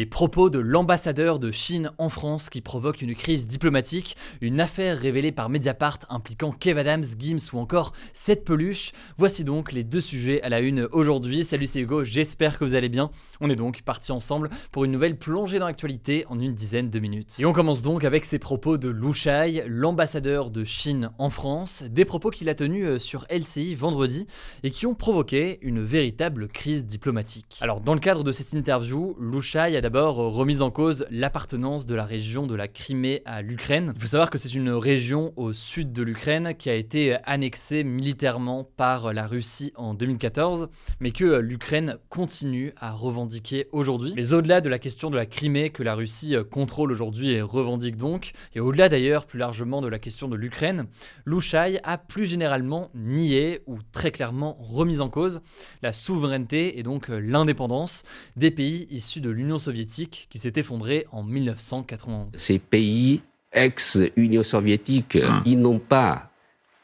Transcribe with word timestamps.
Les 0.00 0.06
propos 0.06 0.48
de 0.48 0.58
l'ambassadeur 0.58 1.38
de 1.38 1.50
Chine 1.50 1.90
en 1.98 2.08
France 2.08 2.48
qui 2.48 2.62
provoquent 2.62 3.02
une 3.02 3.14
crise 3.14 3.46
diplomatique, 3.46 4.16
une 4.40 4.58
affaire 4.58 4.96
révélée 4.96 5.30
par 5.30 5.50
Mediapart 5.50 5.98
impliquant 6.08 6.52
Kev 6.52 6.80
Adams, 6.80 7.04
Gims 7.18 7.50
ou 7.52 7.58
encore 7.58 7.92
cette 8.14 8.46
peluche. 8.46 8.92
Voici 9.18 9.44
donc 9.44 9.72
les 9.72 9.84
deux 9.84 10.00
sujets 10.00 10.40
à 10.40 10.48
la 10.48 10.60
une 10.60 10.88
aujourd'hui. 10.92 11.44
Salut 11.44 11.66
c'est 11.66 11.80
Hugo, 11.80 12.02
j'espère 12.02 12.58
que 12.58 12.64
vous 12.64 12.74
allez 12.74 12.88
bien. 12.88 13.10
On 13.42 13.50
est 13.50 13.56
donc 13.56 13.82
parti 13.82 14.10
ensemble 14.10 14.48
pour 14.72 14.86
une 14.86 14.92
nouvelle 14.92 15.18
plongée 15.18 15.58
dans 15.58 15.66
l'actualité 15.66 16.24
en 16.30 16.40
une 16.40 16.54
dizaine 16.54 16.88
de 16.88 16.98
minutes. 16.98 17.36
Et 17.38 17.44
on 17.44 17.52
commence 17.52 17.82
donc 17.82 18.02
avec 18.04 18.24
ces 18.24 18.38
propos 18.38 18.78
de 18.78 18.88
Lu 18.88 19.12
Shai, 19.12 19.64
l'ambassadeur 19.68 20.50
de 20.50 20.64
Chine 20.64 21.10
en 21.18 21.28
France, 21.28 21.84
des 21.90 22.06
propos 22.06 22.30
qu'il 22.30 22.48
a 22.48 22.54
tenus 22.54 22.86
euh, 22.86 22.98
sur 22.98 23.26
LCI 23.30 23.74
vendredi 23.74 24.26
et 24.62 24.70
qui 24.70 24.86
ont 24.86 24.94
provoqué 24.94 25.58
une 25.60 25.84
véritable 25.84 26.48
crise 26.48 26.86
diplomatique. 26.86 27.58
Alors 27.60 27.82
dans 27.82 27.92
le 27.92 28.00
cadre 28.00 28.24
de 28.24 28.32
cette 28.32 28.54
interview, 28.54 29.14
Lu 29.20 29.42
Shai 29.42 29.76
a 29.76 29.89
d'abord 29.90 30.18
remis 30.18 30.62
en 30.62 30.70
cause 30.70 31.04
l'appartenance 31.10 31.84
de 31.84 31.96
la 31.96 32.04
région 32.04 32.46
de 32.46 32.54
la 32.54 32.68
Crimée 32.68 33.22
à 33.24 33.42
l'Ukraine. 33.42 33.92
Il 33.96 34.00
faut 34.00 34.06
savoir 34.06 34.30
que 34.30 34.38
c'est 34.38 34.54
une 34.54 34.70
région 34.70 35.32
au 35.34 35.52
sud 35.52 35.92
de 35.92 36.04
l'Ukraine 36.04 36.54
qui 36.56 36.70
a 36.70 36.76
été 36.76 37.16
annexée 37.24 37.82
militairement 37.82 38.62
par 38.62 39.12
la 39.12 39.26
Russie 39.26 39.72
en 39.74 39.94
2014, 39.94 40.68
mais 41.00 41.10
que 41.10 41.40
l'Ukraine 41.40 41.96
continue 42.08 42.72
à 42.78 42.92
revendiquer 42.92 43.66
aujourd'hui. 43.72 44.12
Mais 44.14 44.32
au-delà 44.32 44.60
de 44.60 44.68
la 44.68 44.78
question 44.78 45.10
de 45.10 45.16
la 45.16 45.26
Crimée 45.26 45.70
que 45.70 45.82
la 45.82 45.96
Russie 45.96 46.36
contrôle 46.52 46.92
aujourd'hui 46.92 47.32
et 47.32 47.42
revendique 47.42 47.96
donc, 47.96 48.30
et 48.54 48.60
au-delà 48.60 48.88
d'ailleurs 48.88 49.26
plus 49.26 49.40
largement 49.40 49.82
de 49.82 49.88
la 49.88 49.98
question 49.98 50.28
de 50.28 50.36
l'Ukraine, 50.36 50.86
Louchai 51.24 51.80
a 51.82 51.98
plus 51.98 52.26
généralement 52.26 52.90
nié 52.94 53.62
ou 53.66 53.78
très 53.90 54.12
clairement 54.12 54.56
remis 54.60 55.00
en 55.00 55.08
cause 55.08 55.40
la 55.82 55.92
souveraineté 55.92 56.78
et 56.78 56.84
donc 56.84 57.08
l'indépendance 57.08 58.04
des 58.36 58.52
pays 58.52 58.86
issus 58.90 59.20
de 59.20 59.30
l'Union 59.30 59.58
soviétique 59.58 59.69
soviétique 59.70 60.26
qui 60.30 60.38
s'est 60.38 60.52
effondré 60.56 61.06
en 61.12 61.22
1991. 61.22 62.30
Ces 62.36 62.58
pays 62.58 63.22
ex-Union 63.52 64.42
soviétique, 64.42 65.16
ah. 65.22 65.42
ils 65.46 65.58
n'ont 65.58 65.78
pas 65.78 66.30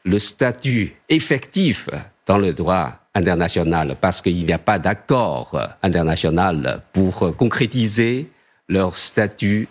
le 0.05 0.21
statut 0.21 0.95
effectif 1.09 1.89
dans 2.27 2.39
le 2.39 2.53
droit 2.53 3.01
international 3.15 3.97
parce 4.01 4.23
qu'il 4.23 4.45
n'y 4.45 4.53
a 4.53 4.59
pas 4.59 4.79
d'accord 4.79 5.59
international 5.83 6.83
pour 6.93 7.37
concrétiser 7.37 8.31
leur 8.69 8.97
statut 8.97 9.69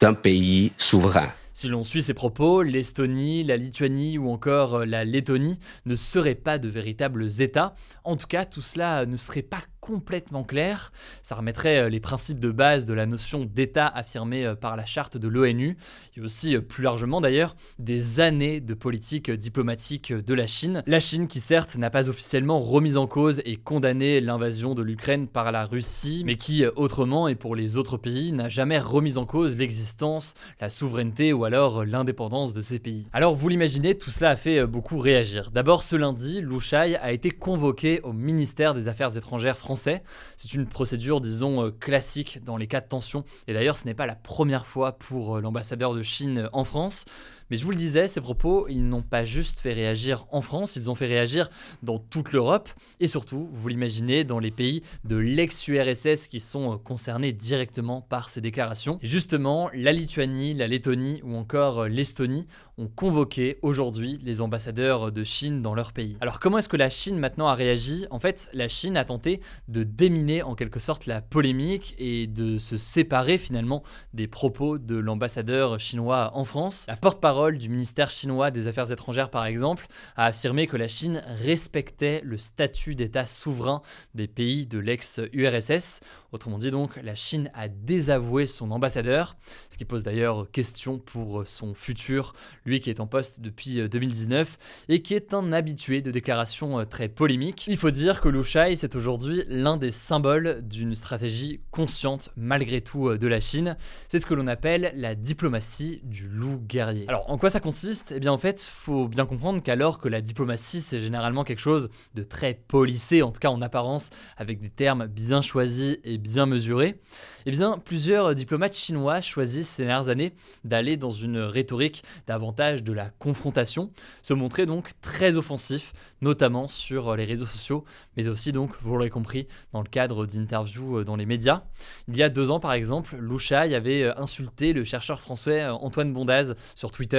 d'un 0.00 0.14
pays 0.14 0.72
souverain. 0.76 1.30
Si 1.52 1.68
l'on 1.68 1.84
suit 1.84 2.02
ces 2.02 2.14
propos, 2.14 2.62
l'Estonie, 2.62 3.42
la 3.42 3.56
Lituanie 3.56 4.18
ou 4.18 4.28
encore 4.30 4.86
la 4.86 5.04
Lettonie 5.04 5.58
ne 5.84 5.96
seraient 5.96 6.36
pas 6.36 6.58
de 6.58 6.68
véritables 6.68 7.28
États. 7.40 7.74
En 8.04 8.16
tout 8.16 8.26
cas, 8.26 8.44
tout 8.44 8.62
cela 8.62 9.04
ne 9.04 9.16
serait 9.16 9.42
pas 9.42 9.62
complètement 9.82 10.44
clair. 10.44 10.92
Ça 11.22 11.34
remettrait 11.34 11.78
euh, 11.78 11.88
les 11.88 11.98
principes 11.98 12.38
de 12.38 12.52
base 12.52 12.84
de 12.86 12.94
la 12.94 13.04
notion 13.04 13.44
d'État 13.44 13.88
affirmée 13.88 14.46
euh, 14.46 14.54
par 14.54 14.76
la 14.76 14.86
charte 14.86 15.16
de 15.16 15.26
l'ONU. 15.26 15.76
Il 16.14 16.20
y 16.20 16.22
a 16.22 16.24
aussi, 16.24 16.54
euh, 16.54 16.60
plus 16.60 16.84
largement 16.84 17.20
d'ailleurs, 17.20 17.56
des 17.80 18.20
années 18.20 18.60
de 18.60 18.74
politique 18.74 19.28
diplomatique 19.32 20.12
de 20.12 20.34
la 20.34 20.46
Chine. 20.46 20.84
La 20.86 21.00
Chine 21.00 21.26
qui 21.26 21.40
certes 21.40 21.74
n'a 21.74 21.90
pas 21.90 22.08
officiellement 22.08 22.60
remis 22.60 22.96
en 22.96 23.08
cause 23.08 23.42
et 23.44 23.56
condamné 23.56 24.20
l'invasion 24.20 24.76
de 24.76 24.82
l'Ukraine 24.82 25.26
par 25.26 25.50
la 25.50 25.64
Russie, 25.64 26.22
mais 26.24 26.36
qui, 26.36 26.64
autrement 26.64 27.26
et 27.26 27.34
pour 27.34 27.56
les 27.56 27.76
autres 27.76 27.96
pays, 27.96 28.30
n'a 28.30 28.48
jamais 28.48 28.78
remis 28.78 29.18
en 29.18 29.26
cause 29.26 29.56
l'existence, 29.56 30.34
la 30.60 30.70
souveraineté 30.70 31.32
ou 31.32 31.44
alors 31.44 31.84
l'indépendance 31.84 32.54
de 32.54 32.60
ces 32.60 32.78
pays. 32.78 33.08
Alors 33.12 33.34
vous 33.34 33.48
l'imaginez, 33.48 33.98
tout 33.98 34.10
cela 34.10 34.30
a 34.30 34.36
fait 34.36 34.64
beaucoup 34.64 35.00
réagir. 35.00 35.50
D'abord 35.50 35.82
ce 35.82 35.96
lundi, 35.96 36.40
Lu 36.40 36.60
Shai 36.60 36.96
a 36.96 37.10
été 37.10 37.32
convoqué 37.32 38.00
au 38.04 38.12
ministère 38.12 38.74
des 38.74 38.86
Affaires 38.86 39.16
étrangères 39.16 39.58
français 39.58 39.71
c'est 39.74 40.54
une 40.54 40.66
procédure, 40.66 41.20
disons, 41.20 41.64
euh, 41.64 41.70
classique 41.70 42.42
dans 42.44 42.56
les 42.56 42.66
cas 42.66 42.80
de 42.80 42.88
tension. 42.88 43.24
Et 43.46 43.54
d'ailleurs, 43.54 43.76
ce 43.76 43.84
n'est 43.84 43.94
pas 43.94 44.06
la 44.06 44.14
première 44.14 44.66
fois 44.66 44.92
pour 44.92 45.36
euh, 45.36 45.40
l'ambassadeur 45.40 45.94
de 45.94 46.02
Chine 46.02 46.48
en 46.52 46.64
France. 46.64 47.04
Mais 47.52 47.58
je 47.58 47.66
vous 47.66 47.70
le 47.70 47.76
disais, 47.76 48.08
ces 48.08 48.22
propos, 48.22 48.66
ils 48.70 48.88
n'ont 48.88 49.02
pas 49.02 49.24
juste 49.24 49.60
fait 49.60 49.74
réagir 49.74 50.24
en 50.30 50.40
France, 50.40 50.76
ils 50.76 50.90
ont 50.90 50.94
fait 50.94 51.06
réagir 51.06 51.50
dans 51.82 51.98
toute 51.98 52.32
l'Europe 52.32 52.70
et 52.98 53.06
surtout, 53.06 53.50
vous 53.52 53.68
l'imaginez, 53.68 54.24
dans 54.24 54.38
les 54.38 54.50
pays 54.50 54.82
de 55.04 55.16
l'ex-URSS 55.16 56.28
qui 56.28 56.40
sont 56.40 56.78
concernés 56.78 57.34
directement 57.34 58.00
par 58.00 58.30
ces 58.30 58.40
déclarations. 58.40 58.98
Et 59.02 59.06
justement, 59.06 59.68
la 59.74 59.92
Lituanie, 59.92 60.54
la 60.54 60.66
Lettonie 60.66 61.20
ou 61.24 61.36
encore 61.36 61.88
l'Estonie 61.88 62.46
ont 62.78 62.88
convoqué 62.88 63.58
aujourd'hui 63.60 64.18
les 64.22 64.40
ambassadeurs 64.40 65.12
de 65.12 65.22
Chine 65.22 65.60
dans 65.60 65.74
leur 65.74 65.92
pays. 65.92 66.16
Alors 66.22 66.40
comment 66.40 66.56
est-ce 66.56 66.70
que 66.70 66.78
la 66.78 66.88
Chine 66.88 67.18
maintenant 67.18 67.48
a 67.48 67.54
réagi? 67.54 68.06
En 68.10 68.18
fait, 68.18 68.48
la 68.54 68.68
Chine 68.68 68.96
a 68.96 69.04
tenté 69.04 69.42
de 69.68 69.82
déminer 69.82 70.42
en 70.42 70.54
quelque 70.54 70.80
sorte 70.80 71.04
la 71.04 71.20
polémique 71.20 71.94
et 71.98 72.26
de 72.26 72.56
se 72.56 72.78
séparer 72.78 73.36
finalement 73.36 73.82
des 74.14 74.26
propos 74.26 74.78
de 74.78 74.96
l'ambassadeur 74.96 75.78
chinois 75.78 76.30
en 76.34 76.46
France. 76.46 76.86
La 76.88 76.96
porte-parole 76.96 77.41
du 77.50 77.68
ministère 77.68 78.10
chinois 78.10 78.50
des 78.50 78.68
Affaires 78.68 78.92
étrangères 78.92 79.30
par 79.30 79.44
exemple 79.44 79.86
a 80.16 80.26
affirmé 80.26 80.66
que 80.66 80.76
la 80.76 80.88
Chine 80.88 81.22
respectait 81.42 82.20
le 82.24 82.38
statut 82.38 82.94
d'État 82.94 83.26
souverain 83.26 83.82
des 84.14 84.28
pays 84.28 84.66
de 84.66 84.78
l'ex-URSS. 84.78 86.00
Autrement 86.30 86.58
dit 86.58 86.70
donc, 86.70 86.96
la 87.02 87.14
Chine 87.14 87.50
a 87.54 87.68
désavoué 87.68 88.46
son 88.46 88.70
ambassadeur, 88.70 89.36
ce 89.68 89.76
qui 89.76 89.84
pose 89.84 90.02
d'ailleurs 90.02 90.50
question 90.50 90.98
pour 90.98 91.46
son 91.46 91.74
futur 91.74 92.34
lui 92.64 92.80
qui 92.80 92.90
est 92.90 93.00
en 93.00 93.06
poste 93.06 93.40
depuis 93.40 93.88
2019 93.88 94.58
euh, 94.88 94.94
et 94.94 95.02
qui 95.02 95.14
est 95.14 95.34
un 95.34 95.52
habitué 95.52 96.02
de 96.02 96.10
déclarations 96.10 96.78
euh, 96.78 96.84
très 96.84 97.08
polémiques. 97.08 97.66
Il 97.68 97.76
faut 97.76 97.90
dire 97.90 98.20
que 98.20 98.28
Lu 98.28 98.44
Shai, 98.44 98.76
c'est 98.76 98.94
aujourd'hui 98.96 99.44
l'un 99.48 99.76
des 99.76 99.90
symboles 99.90 100.60
d'une 100.62 100.94
stratégie 100.94 101.60
consciente 101.70 102.30
malgré 102.36 102.80
tout 102.80 103.08
euh, 103.08 103.18
de 103.18 103.26
la 103.26 103.40
Chine. 103.40 103.76
C'est 104.08 104.18
ce 104.18 104.26
que 104.26 104.34
l'on 104.34 104.46
appelle 104.46 104.92
la 104.94 105.14
diplomatie 105.14 106.00
du 106.04 106.28
loup 106.28 106.60
guerrier. 106.66 107.04
Alors 107.08 107.24
en 107.32 107.38
quoi 107.38 107.48
ça 107.48 107.60
consiste? 107.60 108.12
Eh 108.14 108.20
bien 108.20 108.30
en 108.30 108.36
fait, 108.36 108.60
faut 108.60 109.08
bien 109.08 109.24
comprendre 109.24 109.62
qu'alors 109.62 109.98
que 109.98 110.08
la 110.10 110.20
diplomatie 110.20 110.82
c'est 110.82 111.00
généralement 111.00 111.44
quelque 111.44 111.60
chose 111.62 111.88
de 112.12 112.22
très 112.22 112.52
policé, 112.52 113.22
en 113.22 113.32
tout 113.32 113.40
cas 113.40 113.48
en 113.48 113.62
apparence, 113.62 114.10
avec 114.36 114.60
des 114.60 114.68
termes 114.68 115.06
bien 115.06 115.40
choisis 115.40 115.96
et 116.04 116.18
bien 116.18 116.44
mesurés, 116.44 117.00
eh 117.46 117.50
bien 117.50 117.78
plusieurs 117.78 118.34
diplomates 118.34 118.76
chinois 118.76 119.22
choisissent 119.22 119.70
ces 119.70 119.84
dernières 119.84 120.10
années 120.10 120.34
d'aller 120.64 120.98
dans 120.98 121.10
une 121.10 121.38
rhétorique 121.38 122.02
davantage 122.26 122.84
de 122.84 122.92
la 122.92 123.08
confrontation, 123.18 123.92
se 124.22 124.34
montrer 124.34 124.66
donc 124.66 124.90
très 125.00 125.38
offensif, 125.38 125.94
notamment 126.20 126.68
sur 126.68 127.16
les 127.16 127.24
réseaux 127.24 127.46
sociaux, 127.46 127.84
mais 128.18 128.28
aussi 128.28 128.52
donc, 128.52 128.72
vous 128.82 128.94
l'aurez 128.94 129.08
compris, 129.08 129.48
dans 129.72 129.80
le 129.80 129.88
cadre 129.88 130.26
d'interviews 130.26 130.98
euh, 130.98 131.04
dans 131.04 131.16
les 131.16 131.24
médias. 131.24 131.62
Il 132.08 132.16
y 132.16 132.22
a 132.22 132.28
deux 132.28 132.50
ans 132.50 132.60
par 132.60 132.74
exemple, 132.74 133.16
Louchaï 133.16 133.74
avait 133.74 134.02
euh, 134.02 134.12
insulté 134.18 134.74
le 134.74 134.84
chercheur 134.84 135.18
français 135.18 135.62
euh, 135.62 135.72
Antoine 135.72 136.12
Bondaz 136.12 136.54
sur 136.74 136.92
Twitter. 136.92 137.11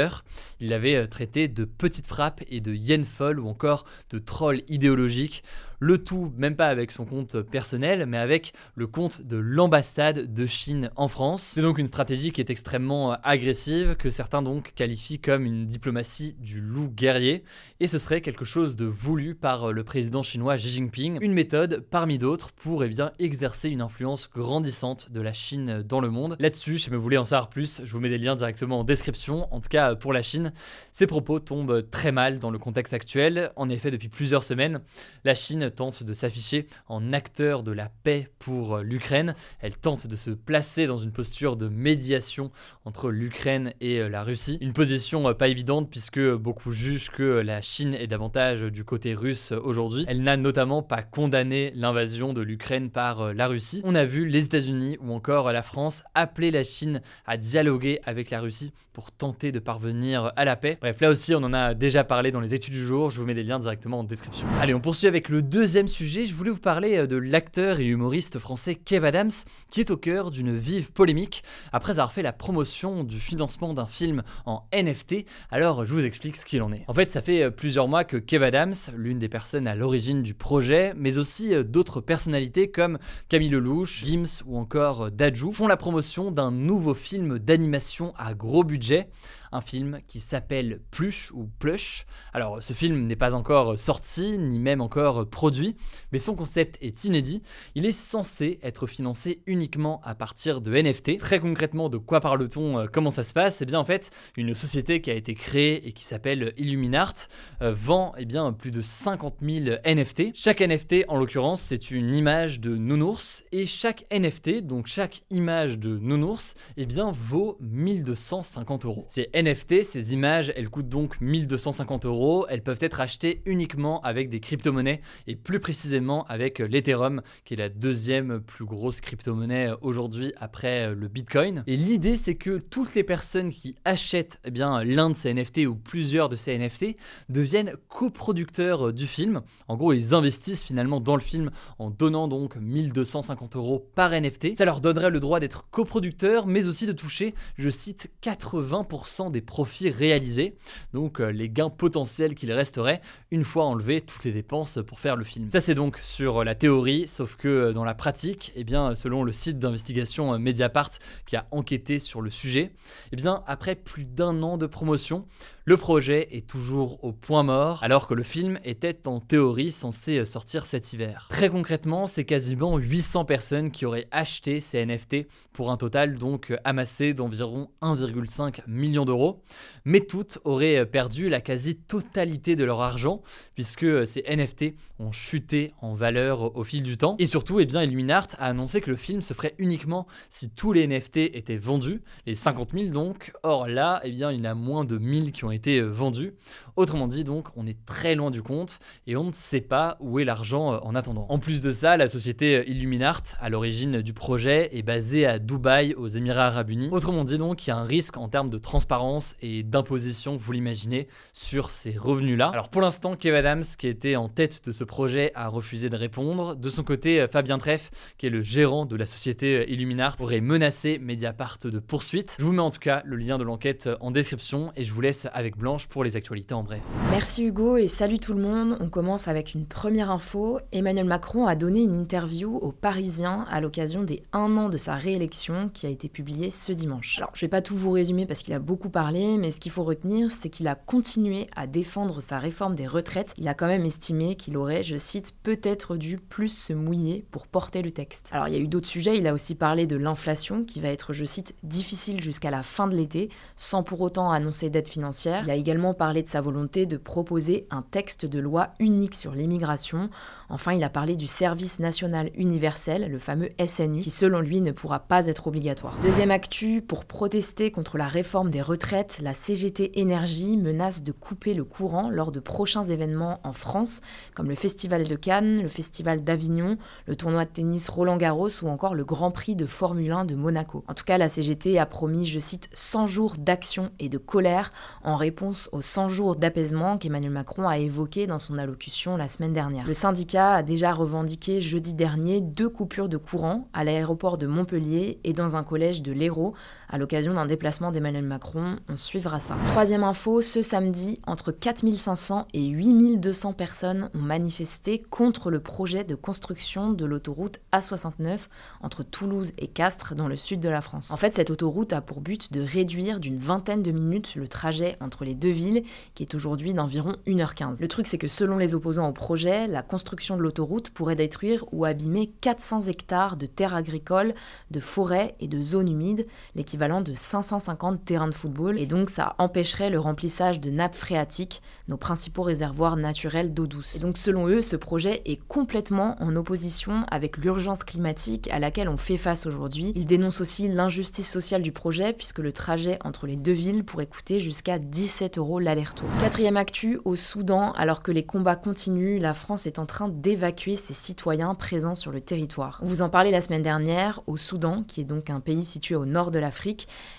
Il 0.60 0.70
l'avait 0.70 1.08
traité 1.08 1.48
de 1.48 1.66
petite 1.66 2.08
frappe 2.08 2.42
et 2.50 2.62
de 2.62 2.74
yen 2.74 3.04
folle 3.04 3.40
ou 3.40 3.48
encore 3.48 3.86
de 4.10 4.20
troll 4.20 4.62
idéologique. 4.68 5.44
Le 5.80 5.98
tout, 5.98 6.32
même 6.38 6.56
pas 6.56 6.68
avec 6.68 6.94
son 6.94 7.04
compte 7.04 7.42
personnel, 7.42 8.06
mais 8.06 8.18
avec 8.18 8.54
le 8.74 8.88
compte 8.88 9.22
de 9.22 9.36
l'ambassade 9.36 10.34
de 10.34 10.46
Chine 10.46 10.90
en 10.96 11.10
France. 11.10 11.44
C'est 11.44 11.62
donc 11.62 11.78
une 11.78 11.88
stratégie 11.88 12.32
qui 12.32 12.40
est 12.40 12.50
extrêmement 12.50 13.12
agressive, 13.22 13.96
que 13.98 14.10
certains 14.10 14.42
donc 14.42 14.72
qualifient 14.76 15.20
comme 15.20 15.46
une 15.46 15.66
diplomatie 15.66 16.38
du 16.40 16.62
loup 16.62 16.88
guerrier, 16.88 17.44
et 17.82 17.88
ce 17.88 17.98
serait 17.98 18.22
quelque 18.22 18.46
chose 18.46 18.78
de 18.78 18.86
voulu 18.86 19.36
par 19.36 19.74
le 19.74 19.84
président 19.84 20.24
chinois 20.24 20.56
Xi 20.56 20.70
Jinping, 20.70 21.18
une 21.20 21.34
méthode 21.34 21.86
parmi 21.92 22.18
d'autres 22.18 22.54
pour 22.54 22.86
eh 22.86 22.88
bien, 22.88 23.12
exercer 23.20 23.68
une 23.70 23.82
influence 23.82 24.30
grandissante 24.34 25.12
de 25.12 25.20
la 25.20 25.34
Chine 25.34 25.84
dans 25.84 26.00
le 26.00 26.10
monde. 26.10 26.38
Là-dessus, 26.40 26.80
si 26.80 26.92
vous 26.92 27.02
voulez 27.02 27.18
en 27.18 27.26
savoir 27.26 27.50
plus, 27.50 27.82
je 27.84 27.92
vous 27.92 28.00
mets 28.00 28.10
des 28.10 28.20
liens 28.20 28.36
directement 28.36 28.80
en 28.80 28.84
description. 28.86 29.54
En 29.54 29.60
tout 29.60 29.70
cas, 29.70 29.83
pour 30.00 30.14
la 30.14 30.24
Chine, 30.24 30.54
ces 30.92 31.08
propos 31.08 31.40
tombent 31.40 31.90
très 31.90 32.12
mal 32.12 32.40
dans 32.40 32.52
le 32.52 32.60
contexte 32.60 32.94
actuel. 32.94 33.52
En 33.56 33.70
effet, 33.70 33.92
depuis 33.92 34.10
plusieurs 34.10 34.44
semaines, 34.44 34.82
la 35.24 35.36
Chine 35.36 35.70
tente 35.72 36.04
de 36.04 36.14
s'afficher 36.14 36.68
en 36.88 37.14
acteur 37.14 37.64
de 37.64 37.72
la 37.72 37.90
paix 38.04 38.30
pour 38.40 38.80
l'Ukraine. 38.80 39.36
Elle 39.60 39.76
tente 39.76 40.08
de 40.08 40.16
se 40.16 40.32
placer 40.32 40.88
dans 40.88 40.98
une 40.98 41.12
posture 41.12 41.56
de 41.56 41.68
médiation 41.68 42.52
entre 42.86 43.10
l'Ukraine 43.10 43.74
et 43.82 44.08
la 44.10 44.24
Russie. 44.24 44.58
Une 44.62 44.74
position 44.74 45.34
pas 45.34 45.48
évidente 45.48 45.90
puisque 45.90 46.22
beaucoup 46.36 46.72
jugent 46.72 47.10
que 47.10 47.24
la 47.24 47.62
Chine 47.62 47.94
est 47.94 48.08
davantage 48.08 48.62
du 48.62 48.84
côté 48.84 49.14
russe 49.14 49.52
aujourd'hui. 49.52 50.06
Elle 50.08 50.24
n'a 50.24 50.38
notamment 50.38 50.84
pas 50.84 51.02
condamné 51.02 51.72
l'invasion 51.76 52.34
de 52.34 52.42
l'Ukraine 52.42 52.90
par 52.90 53.34
la 53.34 53.48
Russie. 53.48 53.82
On 53.84 53.96
a 53.96 54.06
vu 54.06 54.28
les 54.28 54.46
États-Unis 54.46 54.98
ou 55.02 55.14
encore 55.14 55.52
la 55.52 55.64
France 55.64 56.04
appeler 56.14 56.52
la 56.52 56.64
Chine 56.64 57.02
à 57.26 57.38
dialoguer 57.38 58.00
avec 58.06 58.30
la 58.30 58.40
Russie 58.40 58.72
pour 58.94 59.12
tenter 59.12 59.52
de 59.52 59.60
parvenir 59.74 60.32
à 60.36 60.46
la 60.46 60.56
paix. 60.56 60.78
Bref, 60.80 61.02
là 61.02 61.10
aussi, 61.10 61.34
on 61.34 61.42
en 61.42 61.52
a 61.52 61.74
déjà 61.74 62.04
parlé 62.04 62.32
dans 62.32 62.42
les 62.42 62.54
études 62.54 62.76
du 62.76 62.86
jour. 62.86 63.10
Je 63.10 63.20
vous 63.20 63.26
mets 63.26 63.34
des 63.34 63.42
liens 63.42 63.58
directement 63.58 64.02
en 64.02 64.04
description. 64.04 64.46
Allez, 64.62 64.76
on 64.76 64.80
poursuit 64.80 65.08
avec 65.08 65.30
le 65.30 65.42
deuxième 65.42 65.88
sujet. 65.88 66.28
Je 66.28 66.36
voulais 66.36 66.52
vous 66.52 66.60
parler 66.60 66.98
euh, 66.98 67.08
de 67.08 67.16
l'acteur 67.16 67.80
et 67.80 67.86
humoriste 67.86 68.38
français 68.38 68.76
Kev 68.76 69.04
Adams, 69.04 69.32
qui 69.72 69.80
est 69.80 69.90
au 69.90 69.98
cœur 69.98 70.30
d'une 70.30 70.56
vive 70.56 70.92
polémique 70.92 71.44
après 71.72 71.94
avoir 71.94 72.12
fait 72.12 72.22
la 72.22 72.34
promotion 72.34 73.04
du 73.04 73.20
financement 73.20 73.74
d'un 73.74 73.88
film 73.88 74.22
en 74.46 74.64
NFT. 74.72 75.26
Alors, 75.50 75.86
je 75.86 75.92
vous 75.92 76.06
explique 76.06 76.38
ce 76.38 76.46
qu'il 76.46 76.62
en 76.62 76.72
est. 76.72 76.84
En 76.88 76.94
fait, 76.94 77.10
ça 77.10 77.24
fait 77.24 77.42
euh, 77.42 77.50
plusieurs 77.50 77.88
mois 77.88 78.04
que 78.04 78.18
Kev 78.18 78.46
Adams, 78.46 78.76
l'une 78.96 79.18
des 79.18 79.30
personnes 79.30 79.66
à 79.66 79.74
l'origine 79.74 80.22
du 80.22 80.36
projet, 80.36 80.94
mais 80.96 81.18
aussi 81.18 81.52
euh, 81.52 81.64
d'autres 81.64 82.00
personnalités 82.00 82.70
comme 82.70 83.00
Camille 83.28 83.50
Lelouch, 83.50 84.06
Gims 84.06 84.44
ou 84.46 84.56
encore 84.60 85.10
Dajou, 85.10 85.52
font 85.52 85.68
la 85.68 85.78
promotion 85.78 86.30
d'un 86.30 86.52
nouveau 86.52 86.94
film 86.94 87.40
d'animation 87.40 88.14
à 88.20 88.36
gros 88.36 88.64
budget 88.64 89.10
un 89.54 89.62
film 89.62 90.00
qui 90.08 90.20
s'appelle 90.20 90.82
Plush 90.92 91.32
ou 91.32 91.48
Plush. 91.60 92.06
Alors 92.34 92.62
ce 92.62 92.74
film 92.74 93.06
n'est 93.06 93.16
pas 93.16 93.36
encore 93.36 93.78
sorti, 93.78 94.38
ni 94.40 94.60
même 94.60 94.82
encore 94.82 95.30
produit, 95.30 95.76
mais 96.12 96.18
son 96.18 96.36
concept 96.36 96.78
est 96.82 97.06
inédit. 97.06 97.44
Il 97.76 97.86
est 97.86 97.92
censé 97.92 98.60
être 98.64 98.88
financé 98.88 99.44
uniquement 99.46 100.02
à 100.04 100.16
partir 100.16 100.60
de 100.60 100.76
NFT. 100.76 101.20
Très 101.20 101.40
concrètement, 101.40 101.90
de 101.90 101.98
quoi 101.98 102.20
parle-t-on 102.20 102.80
euh, 102.80 102.86
Comment 102.92 103.12
ça 103.12 103.24
se 103.24 103.34
passe? 103.34 103.62
Eh 103.62 103.66
bien 103.66 103.80
en 103.80 103.86
fait, 103.86 104.10
une 104.38 104.54
société 104.54 105.02
qui 105.02 105.12
a 105.12 105.14
été 105.14 105.36
créée 105.36 105.88
et 105.88 105.92
qui 105.94 106.04
s'appelle 106.04 106.54
Illuminart 106.58 107.14
euh, 107.62 107.74
vend 107.74 108.14
eh 108.18 108.26
bien, 108.26 108.52
plus 108.54 108.72
de 108.72 108.82
50 108.82 109.38
000 109.42 109.78
NFT. 109.86 110.32
Chaque 110.34 110.62
NFT, 110.62 111.06
en 111.08 111.18
l'occurrence, 111.18 111.62
c'est 111.62 111.92
une 111.92 112.16
image 112.16 112.60
de 112.60 112.76
nounours 112.76 113.44
et 113.52 113.66
chaque 113.68 114.06
NFT, 114.12 114.62
donc 114.64 114.88
chaque 114.88 115.22
image 115.30 115.78
de 115.78 115.98
nounours, 115.98 116.56
eh 116.78 116.86
bien, 116.86 117.12
vaut 117.12 117.58
1250 117.62 118.86
euros. 118.86 119.06
C'est 119.08 119.30
NFT, 119.44 119.84
ces 119.84 120.14
images, 120.14 120.54
elles 120.56 120.70
coûtent 120.70 120.90
donc 120.90 121.20
1250 121.22 122.06
euros. 122.06 122.46
Elles 122.50 122.64
peuvent 122.64 122.80
être 122.82 123.02
achetées 123.02 123.42
uniquement 123.46 124.02
avec 124.02 124.30
des 124.30 124.40
crypto-monnaies 124.40 125.02
et 125.28 125.36
plus 125.36 125.60
précisément 125.60 126.24
avec 126.26 126.60
l'Ethereum, 126.60 127.22
qui 127.46 127.54
est 127.54 127.58
la 127.58 127.70
deuxième 127.70 128.40
plus 128.40 128.66
grosse 128.66 129.02
crypto-monnaie 129.02 129.72
aujourd'hui 129.82 130.34
après 130.38 130.94
le 130.96 131.08
Bitcoin. 131.08 131.64
Et 131.68 131.76
l'idée, 131.76 132.16
c'est 132.16 132.36
que 132.36 132.58
toutes 132.58 132.96
les 132.96 133.04
personnes 133.04 133.52
qui 133.52 133.76
achètent 133.86 134.40
eh 134.46 134.52
bien, 134.52 134.84
l'un 134.84 135.10
de 135.10 135.16
ces 135.16 135.34
NFT 135.34 135.60
ou 135.68 135.76
plusieurs 135.76 136.30
de 136.30 136.36
ces 136.36 136.58
NFT 136.58 136.96
deviennent 137.30 137.74
coproducteurs 137.90 138.94
du 138.94 139.08
film. 139.08 139.42
En 139.68 139.76
gros, 139.76 139.94
ils 139.94 140.14
investissent 140.14 140.64
finalement 140.64 141.00
dans 141.00 141.16
le 141.16 141.22
film 141.22 141.52
en 141.80 141.90
donnant 141.90 142.28
donc 142.28 142.56
1250 142.56 143.56
euros 143.56 143.90
par 143.96 144.12
NFT. 144.12 144.56
Ça 144.56 144.66
leur 144.66 144.82
donnerait 144.82 145.10
le 145.10 145.20
droit 145.20 145.40
d'être 145.40 145.70
coproducteurs, 145.70 146.48
mais 146.48 146.68
aussi 146.68 146.86
de 146.86 146.94
toucher, 146.94 147.34
je 147.58 147.70
cite, 147.70 148.12
80% 148.22 149.32
des 149.34 149.42
profits 149.42 149.90
réalisés, 149.90 150.56
donc 150.94 151.20
euh, 151.20 151.30
les 151.30 151.50
gains 151.50 151.70
potentiels 151.70 152.36
qu'il 152.36 152.52
resterait 152.54 153.02
une 153.32 153.44
fois 153.44 153.66
enlevé 153.66 154.00
toutes 154.00 154.24
les 154.24 154.32
dépenses 154.32 154.80
pour 154.88 155.02
faire 155.02 155.18
le 155.18 155.26
film. 155.26 155.50
Ça 155.50 155.60
c'est 155.60 155.76
donc 155.76 155.98
sur 155.98 156.46
la 156.46 156.56
théorie, 156.56 157.08
sauf 157.10 157.36
que 157.36 157.50
euh, 157.50 157.74
dans 157.74 157.84
la 157.84 157.96
pratique, 157.96 158.54
eh 158.56 158.64
bien, 158.64 158.96
selon 158.96 159.24
le 159.24 159.34
site 159.34 159.60
d'investigation 159.60 160.34
euh, 160.34 160.38
Mediapart 160.38 160.92
qui 161.26 161.36
a 161.36 161.48
enquêté 161.52 162.00
sur 162.00 162.22
le 162.22 162.30
sujet, 162.30 162.72
eh 163.12 163.16
bien, 163.18 163.44
après 163.48 163.76
plus 163.76 164.06
d'un 164.06 164.42
an 164.44 164.58
de 164.58 164.68
promotion, 164.68 165.26
le 165.66 165.78
projet 165.78 166.28
est 166.36 166.46
toujours 166.46 167.02
au 167.06 167.14
point 167.14 167.44
mort, 167.44 167.82
alors 167.84 168.06
que 168.08 168.14
le 168.14 168.24
film 168.24 168.60
était 168.66 169.08
en 169.08 169.22
théorie 169.22 169.72
censé 169.72 170.26
sortir 170.26 170.66
cet 170.66 170.92
hiver. 170.92 171.28
Très 171.30 171.48
concrètement, 171.48 172.06
c'est 172.06 172.26
quasiment 172.26 172.78
800 172.78 173.24
personnes 173.24 173.72
qui 173.72 173.86
auraient 173.86 174.08
acheté 174.12 174.60
ces 174.60 174.86
NFT 174.86 175.26
pour 175.54 175.72
un 175.72 175.78
total 175.78 176.16
donc 176.16 176.54
amassé 176.66 177.14
d'environ 177.14 177.70
1,5 177.82 178.60
million 178.68 179.06
d'euros, 179.06 179.42
mais 179.86 180.02
toutes 180.02 180.40
auraient 180.44 180.86
perdu 180.86 181.30
la 181.30 181.40
quasi-totalité 181.40 182.58
de 182.58 182.66
leur 182.66 182.82
argent, 182.82 183.22
puisque 183.56 184.06
ces 184.06 184.24
NFT 184.24 184.76
ont 185.00 185.14
chuté 185.14 185.72
en 185.80 185.94
valeur 185.94 186.58
au 186.58 186.66
fil 186.66 186.84
du 186.84 186.98
temps. 186.98 187.16
Et 187.20 187.26
surtout, 187.26 187.62
eh 187.62 187.64
Illuminart 187.64 188.28
a 188.38 188.48
annoncé 188.48 188.82
que 188.82 188.90
le 188.90 188.98
film 188.98 189.22
se 189.22 189.34
ferait 189.34 189.56
uniquement 189.58 190.08
si 190.30 190.50
tous 190.50 190.74
les 190.74 190.86
NFT 190.88 191.18
étaient 191.18 191.56
vendus, 191.56 192.02
les 192.26 192.36
50 192.36 192.72
000 192.74 192.90
donc. 192.90 193.32
Or 193.44 193.70
là, 193.70 194.02
eh 194.04 194.10
il 194.10 194.18
y 194.18 194.26
en 194.26 194.44
a 194.44 194.54
moins 194.56 194.84
de 194.84 194.98
1000 194.98 195.32
qui 195.32 195.46
ont 195.46 195.53
été 195.54 195.80
euh, 195.80 195.88
vendus. 195.88 196.34
Autrement 196.76 197.08
dit, 197.08 197.24
donc, 197.24 197.48
on 197.56 197.68
est 197.68 197.86
très 197.86 198.16
loin 198.16 198.32
du 198.32 198.42
compte 198.42 198.80
et 199.08 199.16
on 199.16 199.26
ne 199.26 199.32
sait 199.32 199.62
pas 199.62 199.98
où 200.00 200.20
est 200.20 200.26
l'argent 200.26 200.74
euh, 200.74 200.78
en 200.82 200.96
attendant. 200.96 201.28
En 201.30 201.40
plus 201.40 201.62
de 201.62 201.72
ça, 201.72 201.98
la 201.98 202.08
société 202.08 202.58
euh, 202.58 202.70
Illuminart, 202.70 203.22
à 203.40 203.50
l'origine 203.50 204.02
du 204.02 204.14
projet, 204.14 204.76
est 204.76 204.82
basée 204.82 205.26
à 205.26 205.40
Dubaï, 205.40 205.94
aux 205.94 206.08
Émirats 206.08 206.48
Arabes 206.48 206.72
Unis. 206.72 206.90
Autrement 206.92 207.24
dit, 207.24 207.38
donc, 207.38 207.66
il 207.66 207.70
y 207.70 207.72
a 207.72 207.78
un 207.78 207.84
risque 207.84 208.18
en 208.18 208.28
termes 208.28 208.50
de 208.50 208.58
transparence 208.58 209.36
et 209.42 209.64
d'imposition, 209.64 210.36
vous 210.36 210.52
l'imaginez, 210.52 211.08
sur 211.32 211.70
ces 211.70 211.96
revenus-là. 211.98 212.50
Alors 212.50 212.70
pour 212.70 212.82
l'instant, 212.82 213.16
Kev 213.16 213.38
Adams, 213.38 213.64
qui 213.78 213.88
était 213.88 214.16
en 214.16 214.30
tête 214.30 214.66
de 214.66 214.72
ce 214.72 214.84
projet, 214.84 215.32
a 215.36 215.48
refusé 215.48 215.90
de 215.90 215.96
répondre. 215.96 216.56
De 216.56 216.70
son 216.70 216.84
côté, 216.84 217.26
Fabien 217.32 217.58
Treff, 217.58 217.92
qui 218.18 218.26
est 218.26 218.30
le 218.30 218.42
gérant 218.42 218.86
de 218.86 218.96
la 218.96 219.06
société 219.06 219.72
Illuminart, 219.72 220.16
aurait 220.20 220.42
menacé 220.42 221.00
Mediapart 221.00 221.60
de 221.64 221.80
poursuite. 221.80 222.36
Je 222.40 222.44
vous 222.44 222.52
mets 222.52 222.62
en 222.62 222.72
tout 222.72 222.80
cas 222.80 223.02
le 223.06 223.16
lien 223.16 223.38
de 223.38 223.44
l'enquête 223.44 223.90
en 224.00 224.12
description 224.12 224.72
et 224.76 224.86
je 224.86 224.94
vous 224.94 225.02
laisse 225.02 225.28
avec 225.34 225.43
Blanche 225.52 225.88
pour 225.88 226.04
les 226.04 226.16
actualités 226.16 226.54
en 226.54 226.64
bref. 226.64 226.82
Merci 227.12 227.44
Hugo 227.44 227.78
et 227.78 227.88
salut 227.88 228.18
tout 228.18 228.34
le 228.34 228.42
monde. 228.42 228.78
On 228.80 228.90
commence 228.90 229.28
avec 229.28 229.54
une 229.54 229.66
première 229.66 230.10
info. 230.10 230.60
Emmanuel 230.72 231.06
Macron 231.06 231.46
a 231.46 231.56
donné 231.56 231.82
une 231.82 232.00
interview 232.00 232.56
aux 232.56 232.72
Parisiens 232.72 233.46
à 233.50 233.60
l'occasion 233.60 234.04
des 234.04 234.24
un 234.32 234.56
an 234.56 234.70
de 234.70 234.78
sa 234.78 234.96
réélection 234.96 235.70
qui 235.70 235.86
a 235.86 235.90
été 235.90 236.08
publiée 236.08 236.50
ce 236.50 236.72
dimanche. 236.72 237.18
Alors 237.18 237.32
je 237.34 237.42
vais 237.42 237.50
pas 237.50 237.62
tout 237.62 237.76
vous 237.76 237.92
résumer 237.92 238.26
parce 238.26 238.42
qu'il 238.42 238.54
a 238.54 238.60
beaucoup 238.60 238.90
parlé, 238.90 239.38
mais 239.38 239.52
ce 239.52 239.60
qu'il 239.60 239.72
faut 239.72 239.84
retenir, 239.84 240.32
c'est 240.32 240.50
qu'il 240.50 240.68
a 240.68 240.76
continué 240.76 241.48
à 241.56 241.68
défendre 241.68 242.22
sa 242.22 242.40
réforme 242.40 242.76
des 242.76 242.88
retraites. 242.88 243.34
Il 243.38 243.48
a 243.48 243.54
quand 243.54 243.68
même 243.68 243.86
estimé 243.86 244.36
qu'il 244.36 244.56
aurait, 244.56 244.84
je 244.84 244.96
cite, 244.96 245.36
peut-être 245.44 245.98
dû 245.98 246.18
plus 246.18 246.48
se 246.48 246.74
mouiller 246.74 247.26
pour 247.32 247.48
porter 247.48 247.82
le 247.82 247.92
texte. 247.92 248.30
Alors 248.32 248.48
il 248.48 248.54
y 248.54 248.58
a 248.58 248.62
eu 248.62 248.68
d'autres 248.68 248.88
sujets. 248.88 249.18
Il 249.18 249.28
a 249.28 249.34
aussi 249.34 249.56
parlé 249.56 249.88
de 249.88 249.98
l'inflation 249.98 250.64
qui 250.64 250.80
va 250.80 250.88
être, 250.88 251.14
je 251.14 251.26
cite, 251.26 251.56
difficile 251.64 252.22
jusqu'à 252.22 252.52
la 252.52 252.64
fin 252.64 252.88
de 252.88 252.96
l'été, 252.96 253.30
sans 253.58 253.84
pour 253.84 254.00
autant 254.02 254.32
annoncer 254.32 254.70
d'aide 254.70 254.88
financière. 254.88 255.33
Il 255.44 255.52
a 255.52 255.56
également 255.56 255.94
parlé 255.94 256.24
de 256.24 256.30
sa 256.30 256.42
volonté 256.42 256.86
de 256.86 256.98
proposer 256.98 257.68
un 257.72 257.82
texte 257.82 258.26
de 258.26 258.40
loi 258.40 258.70
unique 258.80 259.16
sur 259.16 259.32
l'immigration. 259.32 260.10
Enfin, 260.50 260.74
il 260.74 260.84
a 260.84 260.90
parlé 260.90 261.16
du 261.16 261.28
service 261.28 261.80
national 261.80 262.30
universel, 262.36 263.10
le 263.10 263.20
fameux 263.20 263.50
SNU, 263.66 264.02
qui 264.02 264.12
selon 264.12 264.40
lui 264.40 264.62
ne 264.62 264.72
pourra 264.72 265.00
pas 265.00 265.28
être 265.28 265.48
obligatoire. 265.48 265.98
Deuxième 266.02 266.32
actu, 266.32 266.82
pour 266.82 267.06
protester 267.06 267.72
contre 267.72 267.98
la 267.98 268.08
réforme 268.08 268.52
des 268.52 268.62
retraites, 268.62 269.20
la 269.22 269.34
CGT 269.34 270.00
Énergie 270.00 270.58
menace 270.58 271.04
de 271.04 271.12
couper 271.12 271.54
le 271.54 271.64
courant 271.64 272.10
lors 272.10 272.32
de 272.32 272.40
prochains 272.40 272.84
événements 272.84 273.40
en 273.44 273.54
France, 273.54 274.02
comme 274.36 274.50
le 274.50 274.56
Festival 274.56 275.08
de 275.08 275.16
Cannes, 275.16 275.62
le 275.62 275.68
Festival 275.68 276.24
d'Avignon, 276.24 276.78
le 277.08 277.16
tournoi 277.16 277.46
de 277.46 277.50
tennis 277.50 277.90
Roland 277.90 278.18
Garros 278.18 278.64
ou 278.64 278.68
encore 278.68 278.96
le 278.96 279.06
Grand 279.06 279.32
Prix 279.32 279.56
de 279.56 279.66
Formule 279.66 280.12
1 280.12 280.26
de 280.26 280.36
Monaco. 280.36 280.84
En 280.88 280.94
tout 280.94 281.04
cas, 281.04 281.18
la 281.18 281.30
CGT 281.30 281.80
a 281.80 281.86
promis, 281.86 282.26
je 282.26 282.40
cite, 282.40 282.70
100 282.74 283.08
jours 283.08 283.36
d'action 283.38 283.92
et 284.00 284.10
de 284.10 284.18
colère 284.18 284.72
en 285.04 285.16
réponse 285.24 285.70
aux 285.72 285.82
100 285.82 286.10
jours 286.10 286.36
d'apaisement 286.36 286.98
qu'Emmanuel 286.98 287.32
Macron 287.32 287.70
a 287.70 287.78
évoqué 287.78 288.28
dans 288.28 288.40
son 288.40 288.58
allocution 288.58 289.16
la 289.16 289.30
semaine 289.30 289.54
dernière. 289.54 289.88
Le 289.88 289.94
syndicat 289.94 290.56
a 290.56 290.64
déjà 290.64 290.92
revendiqué 290.92 291.62
jeudi 291.62 291.94
dernier 291.94 292.42
deux 292.42 292.68
coupures 292.68 293.08
de 293.08 293.16
courant 293.16 293.70
à 293.72 293.86
l'aéroport 293.86 294.38
de 294.38 294.48
Montpellier 294.48 295.20
et 295.24 295.32
dans 295.32 295.56
un 295.56 295.64
collège 295.64 296.02
de 296.02 296.12
l'Hérault 296.12 296.56
à 296.94 297.00
l'occasion 297.00 297.34
d'un 297.34 297.48
déplacement 297.48 297.90
d'Emmanuel 297.90 298.24
Macron. 298.24 298.76
On 298.88 298.98
suivra 298.98 299.40
ça. 299.40 299.58
Troisième 299.66 300.04
info, 300.04 300.42
ce 300.42 300.62
samedi, 300.62 301.20
entre 301.26 301.52
4500 301.52 302.48
et 302.54 302.68
8200 302.68 303.54
personnes 303.54 304.12
ont 304.14 304.20
manifesté 304.22 305.02
contre 305.10 305.50
le 305.50 305.60
projet 305.60 306.04
de 306.04 306.14
construction 306.14 306.92
de 306.92 307.04
l'autoroute 307.04 307.60
A69 307.74 308.42
entre 308.82 309.02
Toulouse 309.02 309.54
et 309.58 309.66
Castres 309.66 310.14
dans 310.14 310.28
le 310.28 310.36
sud 310.36 310.60
de 310.60 310.70
la 310.70 310.82
France. 310.82 311.10
En 311.10 311.18
fait, 311.18 311.34
cette 311.34 311.50
autoroute 311.50 311.94
a 311.94 312.02
pour 312.02 312.22
but 312.22 312.54
de 312.54 312.62
réduire 312.62 313.20
d'une 313.20 313.38
vingtaine 313.38 313.82
de 313.82 313.90
minutes 313.90 314.36
le 314.36 314.48
trajet 314.48 314.96
entre 315.00 315.26
les 315.26 315.34
deux 315.34 315.50
villes, 315.50 315.82
qui 316.14 316.22
est 316.22 316.36
aujourd'hui 316.36 316.76
d'environ 316.76 317.16
1h15. 317.26 317.82
Le 317.82 317.88
truc, 317.88 318.06
c'est 318.06 318.20
que 318.20 318.28
selon 318.28 318.60
les 318.60 318.76
opposants 318.76 319.10
au 319.10 319.14
projet, 319.14 319.66
la 319.66 319.82
construction 319.82 320.38
de 320.38 320.44
l'autoroute 320.44 320.92
pourrait 320.92 321.16
détruire 321.16 321.66
ou 321.72 321.86
abîmer 321.86 322.28
400 322.42 322.82
hectares 322.82 323.36
de 323.36 323.48
terres 323.48 323.74
agricoles, 323.74 324.36
de 324.70 324.80
forêts 324.80 325.34
et 325.40 325.48
de 325.48 325.60
zones 325.60 325.90
humides, 325.90 326.28
l'équivalent 326.54 326.83
de 326.84 327.14
550 327.14 328.04
terrains 328.04 328.28
de 328.28 328.34
football, 328.34 328.78
et 328.78 328.86
donc 328.86 329.10
ça 329.10 329.36
empêcherait 329.38 329.90
le 329.90 330.00
remplissage 330.00 330.60
de 330.60 330.70
nappes 330.70 330.96
phréatiques, 330.96 331.62
nos 331.88 331.96
principaux 331.96 332.44
réservoirs 332.44 332.98
naturels 332.98 333.54
d'eau 333.54 333.68
douce. 333.68 333.96
Et 333.96 334.00
donc 334.00 334.18
selon 334.18 334.48
eux, 334.48 334.62
ce 334.62 334.76
projet 334.76 335.22
est 335.26 335.40
complètement 335.48 336.18
en 336.20 336.36
opposition 336.36 337.06
avec 337.10 337.38
l'urgence 337.38 337.86
climatique 337.86 338.50
à 338.52 338.60
laquelle 338.60 338.90
on 338.90 338.98
fait 338.98 339.16
face 339.16 339.46
aujourd'hui. 339.46 339.94
Ils 339.96 340.06
dénoncent 340.06 340.42
aussi 340.42 340.68
l'injustice 340.68 341.32
sociale 341.32 341.62
du 341.62 341.72
projet, 341.72 342.12
puisque 342.12 342.40
le 342.40 342.52
trajet 342.52 343.00
entre 343.06 343.28
les 343.28 343.38
deux 343.38 343.54
villes 343.54 343.86
pourrait 343.86 344.06
coûter 344.06 344.40
jusqu'à 344.40 344.78
17 344.78 345.38
euros 345.38 345.60
l'aller-retour. 345.60 346.10
Quatrième 346.20 346.58
actu, 346.58 347.00
au 347.06 347.16
Soudan, 347.16 347.72
alors 347.74 348.04
que 348.04 348.12
les 348.12 348.26
combats 348.26 348.58
continuent, 348.58 349.22
la 349.22 349.34
France 349.34 349.68
est 349.68 349.80
en 349.80 349.86
train 349.86 350.10
d'évacuer 350.10 350.76
ses 350.76 350.94
citoyens 350.94 351.56
présents 351.56 351.96
sur 351.96 352.12
le 352.12 352.20
territoire. 352.20 352.80
On 352.84 352.88
vous 352.88 353.02
en 353.02 353.10
parlait 353.10 353.32
la 353.32 353.42
semaine 353.42 353.64
dernière, 353.64 354.22
au 354.28 354.36
Soudan, 354.36 354.84
qui 354.84 355.00
est 355.00 355.06
donc 355.06 355.30
un 355.30 355.40
pays 355.40 355.64
situé 355.64 355.96
au 355.96 356.06
nord 356.06 356.32
de 356.32 356.40
l'Afrique, 356.40 356.63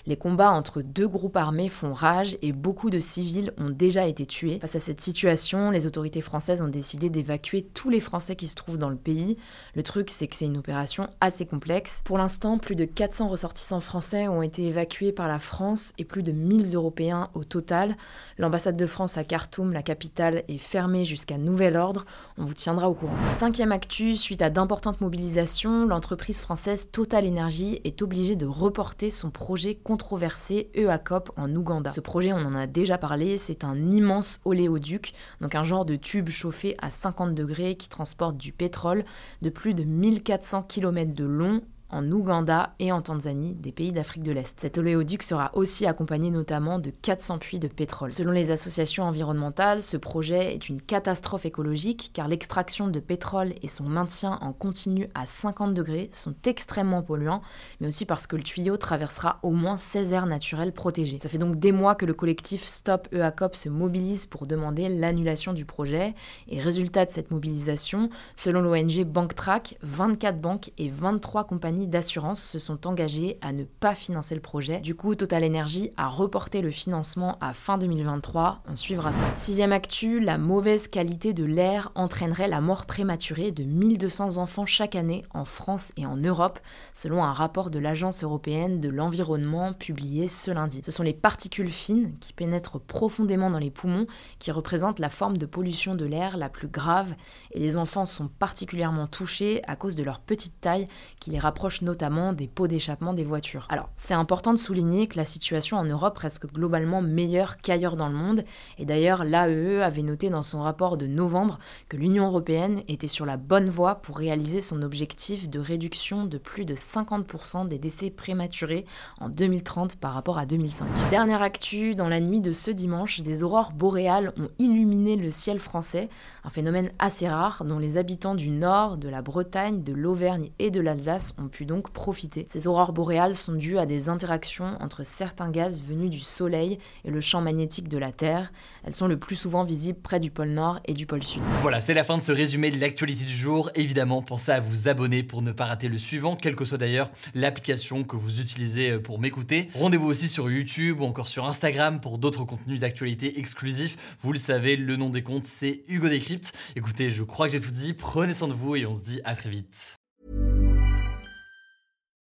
les 0.05 0.17
combats 0.17 0.51
entre 0.51 0.81
deux 0.81 1.07
groupes 1.07 1.37
armés 1.37 1.69
font 1.69 1.93
rage 1.93 2.37
et 2.41 2.51
beaucoup 2.51 2.89
de 2.89 2.99
civils 2.99 3.53
ont 3.57 3.69
déjà 3.69 4.07
été 4.07 4.25
tués. 4.25 4.59
Face 4.59 4.75
à 4.75 4.79
cette 4.79 5.01
situation, 5.01 5.71
les 5.71 5.85
autorités 5.85 6.21
françaises 6.21 6.61
ont 6.61 6.67
décidé 6.67 7.09
d'évacuer 7.09 7.61
tous 7.61 7.89
les 7.89 7.99
Français 7.99 8.35
qui 8.35 8.47
se 8.47 8.55
trouvent 8.55 8.77
dans 8.77 8.89
le 8.89 8.95
pays. 8.95 9.37
Le 9.75 9.83
truc, 9.83 10.09
c'est 10.09 10.27
que 10.27 10.35
c'est 10.35 10.45
une 10.45 10.57
opération 10.57 11.09
assez 11.21 11.45
complexe. 11.45 12.01
Pour 12.03 12.17
l'instant, 12.17 12.57
plus 12.57 12.75
de 12.75 12.85
400 12.85 13.27
ressortissants 13.27 13.81
français 13.81 14.27
ont 14.27 14.41
été 14.41 14.63
évacués 14.63 15.11
par 15.11 15.27
la 15.27 15.39
France 15.39 15.93
et 15.97 16.05
plus 16.05 16.23
de 16.23 16.31
1000 16.31 16.75
Européens 16.75 17.29
au 17.33 17.43
total. 17.43 17.95
L'ambassade 18.37 18.77
de 18.77 18.85
France 18.85 19.17
à 19.17 19.23
Khartoum, 19.23 19.73
la 19.73 19.83
capitale, 19.83 20.43
est 20.47 20.57
fermée 20.57 21.05
jusqu'à 21.05 21.37
nouvel 21.37 21.77
ordre. 21.77 22.05
On 22.37 22.45
vous 22.45 22.53
tiendra 22.53 22.89
au 22.89 22.93
courant. 22.93 23.15
Cinquième 23.37 23.71
actu, 23.71 24.15
suite 24.15 24.41
à 24.41 24.49
d'importantes 24.49 25.01
mobilisations, 25.01 25.85
l'entreprise 25.85 26.41
française 26.41 26.89
Total 26.91 27.27
Energy 27.27 27.81
est 27.83 28.01
obligée 28.01 28.35
de 28.35 28.45
reporter 28.45 29.09
son 29.09 29.29
projet 29.35 29.75
controversé 29.75 30.69
EACOP 30.73 31.29
en 31.35 31.53
Ouganda. 31.53 31.91
Ce 31.91 31.99
projet, 31.99 32.31
on 32.31 32.37
en 32.37 32.55
a 32.55 32.67
déjà 32.67 32.97
parlé, 32.97 33.35
c'est 33.35 33.65
un 33.65 33.91
immense 33.91 34.39
oléoduc, 34.45 35.13
donc 35.41 35.55
un 35.55 35.63
genre 35.63 35.83
de 35.83 35.97
tube 35.97 36.29
chauffé 36.29 36.77
à 36.81 36.89
50 36.89 37.35
degrés 37.35 37.75
qui 37.75 37.89
transporte 37.89 38.37
du 38.37 38.53
pétrole 38.53 39.03
de 39.41 39.49
plus 39.49 39.73
de 39.73 39.83
1400 39.83 40.63
km 40.63 41.13
de 41.13 41.25
long 41.25 41.61
en 41.95 42.11
Ouganda 42.11 42.75
et 42.79 42.91
en 42.91 43.01
Tanzanie, 43.01 43.53
des 43.53 43.71
pays 43.71 43.93
d'Afrique 43.93 44.21
de 44.21 44.33
l'Est. 44.33 44.59
Cet 44.59 44.77
oléoduc 44.77 45.23
sera 45.23 45.51
aussi 45.53 45.85
accompagné 45.85 46.29
notamment 46.29 46.77
de 46.77 46.89
400 46.89 47.37
puits 47.39 47.57
de 47.57 47.69
pétrole. 47.69 48.11
Selon 48.11 48.31
les 48.31 48.51
associations 48.51 49.05
environnementales, 49.05 49.81
ce 49.81 49.95
projet 49.95 50.53
est 50.53 50.67
une 50.67 50.81
catastrophe 50.81 51.45
écologique 51.45 52.11
car 52.13 52.27
l'extraction 52.27 52.89
de 52.89 52.99
pétrole 52.99 53.53
et 53.61 53.69
son 53.69 53.85
maintien 53.85 54.37
en 54.41 54.51
continu 54.51 55.09
à 55.15 55.25
50 55.25 55.73
degrés 55.73 56.09
sont 56.11 56.35
extrêmement 56.45 57.01
polluants, 57.01 57.41
mais 57.79 57.87
aussi 57.87 58.03
parce 58.03 58.27
que 58.27 58.35
le 58.35 58.43
tuyau 58.43 58.75
traversera 58.75 59.39
au 59.41 59.51
moins 59.51 59.77
16 59.77 60.11
aires 60.11 60.25
naturelles 60.25 60.73
protégées. 60.73 61.19
Ça 61.21 61.29
fait 61.29 61.37
donc 61.37 61.59
des 61.59 61.71
mois 61.71 61.95
que 61.95 62.05
le 62.05 62.13
collectif 62.13 62.65
Stop 62.65 63.07
EACOP 63.13 63.55
se 63.55 63.69
mobilise 63.69 64.25
pour 64.25 64.47
demander 64.47 64.89
l'annulation 64.89 65.53
du 65.53 65.63
projet, 65.63 66.13
et 66.49 66.59
résultat 66.59 67.05
de 67.05 67.11
cette 67.11 67.31
mobilisation, 67.31 68.09
selon 68.35 68.59
l'ONG 68.59 69.05
BankTrack, 69.05 69.77
24 69.81 70.41
banques 70.41 70.71
et 70.77 70.89
23 70.89 71.45
compagnies 71.45 71.84
d'assurance 71.89 72.41
se 72.41 72.59
sont 72.59 72.87
engagés 72.87 73.37
à 73.41 73.51
ne 73.51 73.63
pas 73.63 73.95
financer 73.95 74.35
le 74.35 74.41
projet. 74.41 74.79
Du 74.79 74.95
coup, 74.95 75.15
Total 75.15 75.43
Energy 75.43 75.91
a 75.97 76.07
reporté 76.07 76.61
le 76.61 76.71
financement 76.71 77.37
à 77.41 77.53
fin 77.53 77.77
2023. 77.77 78.63
On 78.69 78.75
suivra 78.75 79.13
ça. 79.13 79.23
Sixième 79.35 79.71
actu, 79.71 80.19
la 80.19 80.37
mauvaise 80.37 80.87
qualité 80.87 81.33
de 81.33 81.45
l'air 81.45 81.91
entraînerait 81.95 82.47
la 82.47 82.61
mort 82.61 82.85
prématurée 82.85 83.51
de 83.51 83.63
1200 83.63 84.37
enfants 84.37 84.65
chaque 84.65 84.95
année 84.95 85.23
en 85.33 85.45
France 85.45 85.91
et 85.97 86.05
en 86.05 86.17
Europe, 86.17 86.59
selon 86.93 87.23
un 87.23 87.31
rapport 87.31 87.69
de 87.69 87.79
l'Agence 87.79 88.23
européenne 88.23 88.79
de 88.79 88.89
l'environnement 88.89 89.73
publié 89.73 90.27
ce 90.27 90.51
lundi. 90.51 90.81
Ce 90.85 90.91
sont 90.91 91.03
les 91.03 91.13
particules 91.13 91.69
fines 91.69 92.15
qui 92.19 92.33
pénètrent 92.33 92.79
profondément 92.79 93.49
dans 93.49 93.59
les 93.59 93.71
poumons 93.71 94.07
qui 94.39 94.51
représentent 94.51 94.99
la 94.99 95.09
forme 95.09 95.37
de 95.37 95.45
pollution 95.45 95.95
de 95.95 96.05
l'air 96.05 96.37
la 96.37 96.49
plus 96.49 96.67
grave 96.67 97.15
et 97.51 97.59
les 97.59 97.77
enfants 97.77 98.05
sont 98.05 98.27
particulièrement 98.27 99.07
touchés 99.07 99.61
à 99.67 99.75
cause 99.75 99.95
de 99.95 100.03
leur 100.03 100.19
petite 100.19 100.59
taille 100.61 100.87
qui 101.19 101.29
les 101.29 101.39
rapproche 101.39 101.74
notamment 101.81 102.33
des 102.33 102.47
pots 102.47 102.67
d'échappement 102.67 103.13
des 103.13 103.23
voitures. 103.23 103.67
Alors, 103.69 103.89
c'est 103.95 104.13
important 104.13 104.53
de 104.53 104.59
souligner 104.59 105.07
que 105.07 105.17
la 105.17 105.25
situation 105.25 105.77
en 105.77 105.85
Europe 105.85 106.17
reste 106.17 106.45
globalement 106.45 107.01
meilleure 107.01 107.57
qu'ailleurs 107.57 107.95
dans 107.95 108.09
le 108.09 108.15
monde, 108.15 108.43
et 108.77 108.85
d'ailleurs 108.85 109.23
l'AEE 109.23 109.79
e 109.79 109.83
avait 109.83 110.01
noté 110.01 110.29
dans 110.29 110.43
son 110.43 110.61
rapport 110.61 110.97
de 110.97 111.07
novembre 111.07 111.59
que 111.89 111.97
l'Union 111.97 112.27
européenne 112.27 112.81
était 112.87 113.07
sur 113.07 113.25
la 113.25 113.37
bonne 113.37 113.69
voie 113.69 113.95
pour 113.95 114.17
réaliser 114.17 114.61
son 114.61 114.81
objectif 114.81 115.49
de 115.49 115.59
réduction 115.59 116.25
de 116.25 116.37
plus 116.37 116.65
de 116.65 116.75
50% 116.75 117.67
des 117.67 117.77
décès 117.77 118.09
prématurés 118.09 118.85
en 119.19 119.29
2030 119.29 119.95
par 119.97 120.13
rapport 120.13 120.37
à 120.37 120.45
2005. 120.45 120.87
Dernière 121.09 121.41
actu, 121.41 121.95
dans 121.95 122.09
la 122.09 122.19
nuit 122.19 122.41
de 122.41 122.51
ce 122.51 122.71
dimanche, 122.71 123.21
des 123.21 123.43
aurores 123.43 123.71
boréales 123.71 124.33
ont 124.37 124.49
illuminé 124.59 125.15
le 125.15 125.31
ciel 125.31 125.59
français, 125.59 126.09
un 126.43 126.49
phénomène 126.49 126.91
assez 126.99 127.27
rare 127.27 127.63
dont 127.65 127.79
les 127.79 127.97
habitants 127.97 128.35
du 128.35 128.49
nord, 128.49 128.97
de 128.97 129.09
la 129.09 129.21
Bretagne, 129.21 129.83
de 129.83 129.93
l'Auvergne 129.93 130.51
et 130.59 130.71
de 130.71 130.81
l'Alsace 130.81 131.33
ont 131.37 131.47
pu 131.55 131.65
donc 131.65 131.89
profiter. 131.89 132.45
Ces 132.49 132.67
aurores 132.67 132.91
boréales 132.91 133.33
sont 133.33 133.53
dues 133.53 133.77
à 133.77 133.85
des 133.85 134.09
interactions 134.09 134.75
entre 134.81 135.05
certains 135.05 135.49
gaz 135.49 135.79
venus 135.79 136.09
du 136.09 136.19
Soleil 136.19 136.79
et 137.05 137.09
le 137.11 137.21
champ 137.21 137.39
magnétique 137.39 137.87
de 137.87 137.97
la 137.97 138.11
Terre. 138.11 138.51
Elles 138.83 138.93
sont 138.93 139.07
le 139.07 139.17
plus 139.17 139.37
souvent 139.37 139.63
visibles 139.63 139.97
près 140.01 140.19
du 140.19 140.31
pôle 140.31 140.49
Nord 140.49 140.81
et 140.83 140.91
du 140.91 141.05
pôle 141.05 141.23
Sud. 141.23 141.41
Voilà, 141.61 141.79
c'est 141.79 141.93
la 141.93 142.03
fin 142.03 142.17
de 142.17 142.21
ce 142.21 142.33
résumé 142.33 142.71
de 142.71 142.79
l'actualité 142.81 143.23
du 143.23 143.33
jour. 143.33 143.71
Évidemment, 143.75 144.21
pensez 144.21 144.51
à 144.51 144.59
vous 144.59 144.89
abonner 144.89 145.23
pour 145.23 145.41
ne 145.41 145.53
pas 145.53 145.63
rater 145.63 145.87
le 145.87 145.97
suivant, 145.97 146.35
quelle 146.35 146.57
que 146.57 146.65
soit 146.65 146.77
d'ailleurs 146.77 147.09
l'application 147.33 148.03
que 148.03 148.17
vous 148.17 148.41
utilisez 148.41 148.99
pour 148.99 149.17
m'écouter. 149.17 149.69
Rendez-vous 149.75 150.07
aussi 150.07 150.27
sur 150.27 150.51
YouTube 150.51 150.99
ou 150.99 151.05
encore 151.05 151.29
sur 151.29 151.45
Instagram 151.45 152.01
pour 152.01 152.17
d'autres 152.17 152.43
contenus 152.43 152.81
d'actualité 152.81 153.39
exclusifs. 153.39 154.17
Vous 154.21 154.33
le 154.33 154.39
savez, 154.39 154.75
le 154.75 154.97
nom 154.97 155.09
des 155.09 155.23
comptes, 155.23 155.45
c'est 155.45 155.83
Hugo 155.87 156.09
Décrypte. 156.09 156.51
Écoutez, 156.75 157.11
je 157.11 157.23
crois 157.23 157.47
que 157.47 157.53
j'ai 157.53 157.61
tout 157.61 157.71
dit. 157.71 157.93
Prenez 157.93 158.33
soin 158.33 158.49
de 158.49 158.53
vous 158.53 158.75
et 158.75 158.85
on 158.85 158.93
se 158.93 159.01
dit 159.01 159.21
à 159.23 159.35
très 159.35 159.49
vite. 159.49 159.95